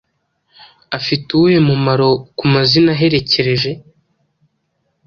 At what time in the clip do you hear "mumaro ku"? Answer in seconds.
1.67-2.45